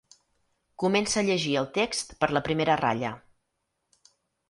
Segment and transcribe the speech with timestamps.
[0.83, 3.17] Comença a llegir el text per la primera ratlla.